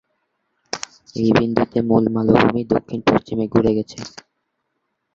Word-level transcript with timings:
এই 1.15 1.29
বিন্দুতে 1.31 1.79
মূল 1.81 2.03
মালভূমি 2.09 2.61
দক্ষিণ-পশ্চিমে 2.71 3.45
ঘুরে 3.47 3.71
গেছে। 3.77 3.99